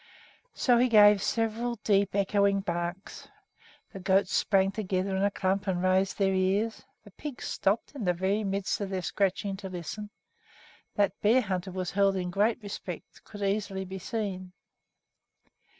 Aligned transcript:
So 0.55 0.79
he 0.79 0.89
gave 0.89 1.21
several 1.21 1.75
deep, 1.83 2.15
echoing 2.15 2.61
barks. 2.61 3.27
The 3.93 3.99
goats 3.99 4.33
sprang 4.33 4.71
together 4.71 5.15
in 5.15 5.21
a 5.21 5.29
clump 5.29 5.67
and 5.67 5.83
raised 5.83 6.17
their 6.17 6.33
ears; 6.33 6.83
the 7.03 7.11
pigs 7.11 7.45
stopped 7.45 7.93
in 7.93 8.05
the 8.05 8.13
very 8.13 8.43
midst 8.43 8.81
of 8.81 8.89
their 8.89 9.03
scratching 9.03 9.57
to 9.57 9.69
listen. 9.69 10.09
That 10.95 11.21
Bearhunter 11.21 11.71
was 11.71 11.91
held 11.91 12.15
in 12.15 12.31
great 12.31 12.63
respect 12.63 13.23
could 13.23 13.43
easily 13.43 13.85
be 13.85 13.99
seen. 13.99 14.53